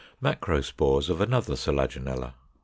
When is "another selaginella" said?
1.21-2.33